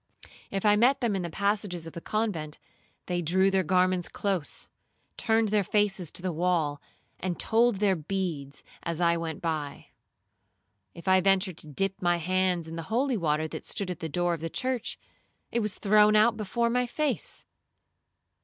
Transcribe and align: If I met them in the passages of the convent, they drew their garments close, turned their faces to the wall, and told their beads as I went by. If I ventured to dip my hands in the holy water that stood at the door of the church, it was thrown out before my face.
If 0.49 0.65
I 0.65 0.75
met 0.77 0.99
them 0.99 1.15
in 1.15 1.21
the 1.21 1.29
passages 1.29 1.85
of 1.85 1.93
the 1.93 2.01
convent, 2.01 2.57
they 3.05 3.21
drew 3.21 3.51
their 3.51 3.61
garments 3.61 4.09
close, 4.09 4.67
turned 5.15 5.49
their 5.49 5.63
faces 5.63 6.09
to 6.13 6.23
the 6.23 6.33
wall, 6.33 6.81
and 7.19 7.39
told 7.39 7.75
their 7.75 7.95
beads 7.95 8.63
as 8.81 8.99
I 8.99 9.15
went 9.15 9.43
by. 9.43 9.89
If 10.95 11.07
I 11.07 11.21
ventured 11.21 11.59
to 11.59 11.67
dip 11.67 12.01
my 12.01 12.17
hands 12.17 12.67
in 12.67 12.77
the 12.77 12.81
holy 12.89 13.15
water 13.15 13.47
that 13.49 13.67
stood 13.67 13.91
at 13.91 13.99
the 13.99 14.09
door 14.09 14.33
of 14.33 14.41
the 14.41 14.49
church, 14.49 14.97
it 15.51 15.59
was 15.59 15.75
thrown 15.75 16.15
out 16.15 16.35
before 16.35 16.71
my 16.71 16.87
face. 16.87 17.45